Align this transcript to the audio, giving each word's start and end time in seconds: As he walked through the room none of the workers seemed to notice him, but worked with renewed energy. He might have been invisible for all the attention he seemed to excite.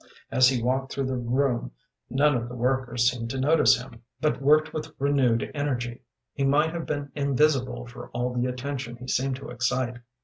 As 0.31 0.49
he 0.49 0.63
walked 0.63 0.91
through 0.91 1.05
the 1.05 1.15
room 1.15 1.73
none 2.09 2.33
of 2.35 2.49
the 2.49 2.55
workers 2.55 3.07
seemed 3.11 3.29
to 3.29 3.39
notice 3.39 3.79
him, 3.79 4.01
but 4.19 4.41
worked 4.41 4.73
with 4.73 4.95
renewed 4.97 5.51
energy. 5.53 6.01
He 6.33 6.43
might 6.43 6.73
have 6.73 6.87
been 6.87 7.11
invisible 7.13 7.85
for 7.85 8.09
all 8.09 8.33
the 8.33 8.47
attention 8.47 8.95
he 8.95 9.07
seemed 9.07 9.35
to 9.35 9.49
excite. 9.49 9.97